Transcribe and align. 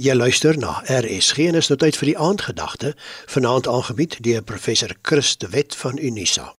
Jy 0.00 0.14
luister 0.14 0.56
na 0.56 0.78
RSG 0.88 1.50
en 1.50 1.58
is 1.60 1.66
nou 1.68 1.76
tyd 1.76 1.98
vir 2.00 2.08
die 2.08 2.16
aandgedagte, 2.16 2.94
vanaand 3.28 3.66
aangebied 3.68 4.14
deur 4.24 4.40
professor 4.40 4.94
Chris 5.04 5.34
de 5.36 5.50
Wet 5.52 5.74
van 5.76 5.98
Unisa. 6.00 6.54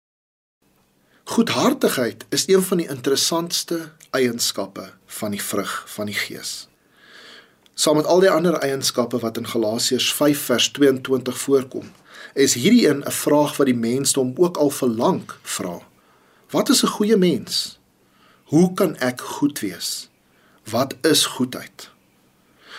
Goedhartigheid 1.25 2.27
is 2.29 2.45
een 2.49 2.61
van 2.63 2.83
die 2.83 2.89
interessantste 2.93 3.79
eienskappe 4.11 4.91
van 5.07 5.33
die 5.33 5.41
vrug 5.41 5.73
van 5.95 6.11
die 6.13 6.15
Gees. 6.15 6.69
Saam 7.75 7.97
met 7.97 8.07
al 8.07 8.21
die 8.21 8.31
ander 8.31 8.59
eienskappe 8.61 9.23
wat 9.25 9.41
in 9.41 9.49
Galasiërs 9.49 10.11
5 10.13 10.43
vers 10.51 10.69
22 10.77 11.39
voorkom, 11.39 11.89
is 12.37 12.55
hierdie 12.55 12.85
een 12.89 13.01
'n 13.01 13.17
vraag 13.23 13.57
wat 13.57 13.67
die 13.67 13.81
mensdom 13.89 14.35
ook 14.37 14.57
al 14.57 14.71
vir 14.71 14.89
lank 14.89 15.39
vra. 15.43 15.81
Wat 16.51 16.69
is 16.69 16.85
'n 16.85 16.95
goeie 17.01 17.17
mens? 17.17 17.79
Hoe 18.45 18.75
kan 18.75 18.97
ek 18.97 19.21
goed 19.21 19.61
wees? 19.61 20.11
Wat 20.69 20.95
is 21.01 21.25
goedheid? 21.27 21.92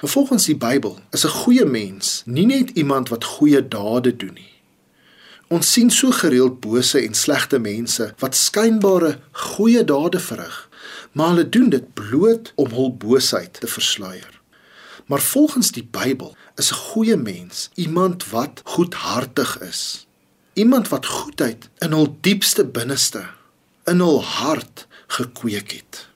Volgens 0.06 0.46
die 0.46 0.56
Bybel 0.56 1.00
is 1.12 1.24
'n 1.26 1.30
goeie 1.30 1.66
mens 1.66 2.24
nie 2.26 2.46
net 2.46 2.70
iemand 2.70 3.10
wat 3.10 3.24
goeie 3.24 3.68
dade 3.68 4.16
doen 4.16 4.34
nie. 4.34 4.52
Ons 5.48 5.72
sien 5.72 5.90
so 5.90 6.12
gereeld 6.12 6.60
bose 6.60 7.00
en 7.00 7.14
slegte 7.14 7.60
mense 7.60 8.14
wat 8.18 8.36
skynbare 8.36 9.20
goeie 9.32 9.84
dade 9.84 10.20
verrig, 10.20 10.70
maar 11.12 11.28
hulle 11.28 11.50
doen 11.50 11.70
dit 11.70 11.94
bloot 11.94 12.52
om 12.56 12.70
hul 12.70 12.98
boosheid 12.98 13.60
te 13.60 13.68
versluier. 13.68 14.42
Maar 15.06 15.22
volgens 15.22 15.72
die 15.72 15.88
Bybel 15.92 16.36
is 16.56 16.72
'n 16.72 16.76
goeie 16.76 17.18
mens 17.18 17.70
iemand 17.74 18.30
wat 18.30 18.62
goedhartig 18.64 19.60
is. 19.60 20.08
Iemand 20.54 20.88
wat 20.88 21.06
goedheid 21.06 21.70
in 21.78 21.92
hul 21.92 22.18
diepste 22.22 22.66
binneste, 22.66 23.26
in 23.86 24.00
hul 24.00 24.24
hart 24.24 24.88
gekweek 25.08 25.72
het. 25.72 26.13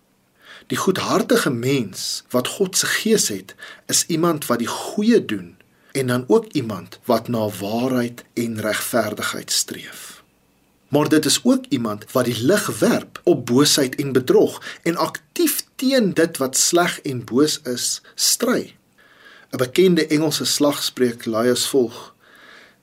Die 0.67 0.77
goedhartige 0.77 1.49
mens 1.49 2.23
wat 2.29 2.47
God 2.47 2.77
se 2.77 2.85
gees 2.85 3.27
het, 3.27 3.55
is 3.85 4.05
iemand 4.07 4.45
wat 4.45 4.59
die 4.59 4.67
goeie 4.67 5.25
doen 5.25 5.55
en 5.91 6.07
dan 6.07 6.23
ook 6.27 6.45
iemand 6.51 6.99
wat 7.05 7.27
na 7.27 7.49
waarheid 7.49 8.23
en 8.33 8.61
regverdigheid 8.61 9.51
streef. 9.51 10.23
Maar 10.87 11.09
dit 11.09 11.25
is 11.25 11.39
ook 11.43 11.65
iemand 11.69 12.11
wat 12.11 12.25
die 12.25 12.43
lig 12.43 12.79
werp 12.79 13.21
op 13.23 13.45
boosheid 13.45 13.95
en 13.95 14.11
bedrog 14.11 14.61
en 14.83 14.95
aktief 14.95 15.63
teen 15.75 16.13
dit 16.13 16.37
wat 16.37 16.57
sleg 16.57 16.99
en 17.01 17.23
boos 17.23 17.61
is, 17.63 18.01
stry. 18.15 18.75
'n 19.51 19.57
Bekende 19.57 20.07
Engelse 20.07 20.45
slagspreuk 20.45 21.25
lui 21.25 21.49
as 21.49 21.67
volg: 21.67 22.15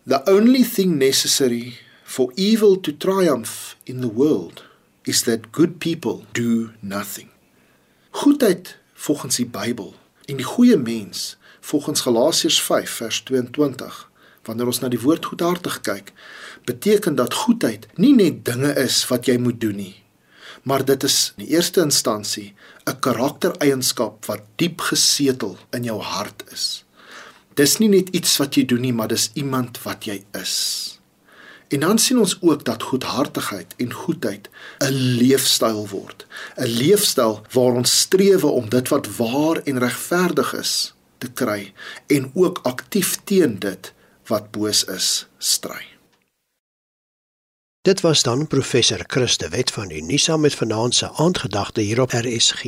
The 0.06 0.20
only 0.24 0.64
thing 0.64 0.96
necessary 0.96 1.78
for 2.02 2.32
evil 2.34 2.80
to 2.80 2.96
triumph 2.96 3.76
in 3.82 4.00
the 4.00 4.12
world 4.12 4.64
is 5.02 5.22
that 5.22 5.52
good 5.52 5.78
people 5.78 6.24
do 6.32 6.70
nothing. 6.80 7.33
Goedheid 8.34 8.78
volgens 8.94 9.36
die 9.36 9.46
Bybel 9.46 9.94
en 10.27 10.40
die 10.40 10.44
goeie 10.44 10.77
mens 10.77 11.36
volgens 11.60 12.00
Galasiërs 12.00 12.56
5 12.62 12.91
vers 12.91 13.20
22 13.28 13.98
wanneer 14.48 14.70
ons 14.72 14.80
na 14.82 14.91
die 14.91 14.98
woord 14.98 15.28
goedhartig 15.30 15.76
kyk 15.86 16.10
beteken 16.66 17.14
dat 17.14 17.36
goedheid 17.44 17.86
nie 17.94 18.10
net 18.16 18.41
dinge 18.48 18.72
is 18.82 18.96
wat 19.12 19.30
jy 19.30 19.36
moet 19.38 19.60
doen 19.62 19.78
nie 19.78 19.94
maar 20.66 20.82
dit 20.82 21.06
is 21.06 21.18
in 21.36 21.44
die 21.44 21.52
eerste 21.54 21.84
instansie 21.86 22.48
'n 22.91 22.98
karaktereienskap 23.06 24.26
wat 24.26 24.42
diep 24.56 24.82
gesetel 24.91 25.54
in 25.70 25.86
jou 25.86 26.00
hart 26.02 26.42
is. 26.50 26.84
Dis 27.54 27.78
nie 27.78 27.88
net 27.88 28.08
iets 28.08 28.36
wat 28.42 28.58
jy 28.58 28.66
doen 28.66 28.80
nie 28.80 28.92
maar 28.92 29.14
dis 29.14 29.30
iemand 29.34 29.78
wat 29.86 30.10
jy 30.10 30.24
is 30.42 30.98
En 31.68 31.80
dan 31.80 31.98
sien 31.98 32.18
ons 32.18 32.36
ook 32.40 32.64
dat 32.64 32.82
goedhartigheid 32.82 33.74
en 33.76 33.92
goedheid 33.92 34.48
'n 34.78 34.92
leefstyl 34.92 35.88
word. 35.88 36.26
'n 36.56 36.66
Leefstyl 36.66 37.42
waar 37.50 37.72
ons 37.72 37.98
streef 37.98 38.44
om 38.44 38.68
dit 38.68 38.88
wat 38.88 39.16
waar 39.16 39.56
en 39.56 39.78
regverdig 39.78 40.54
is 40.54 40.94
te 41.18 41.30
kry 41.30 41.72
en 42.06 42.30
ook 42.34 42.58
aktief 42.62 43.18
teen 43.24 43.58
dit 43.58 43.92
wat 44.26 44.50
boos 44.50 44.84
is 44.84 45.26
stry. 45.38 45.84
Dit 47.82 48.00
was 48.00 48.22
dan 48.22 48.46
professor 48.46 49.04
Christe 49.06 49.48
Wet 49.48 49.70
van 49.70 49.91
Unisa 49.91 50.36
met 50.36 50.54
vanaand 50.54 50.94
se 50.94 51.10
aandgedagte 51.12 51.80
hier 51.80 52.00
op 52.00 52.10
RSG. 52.10 52.64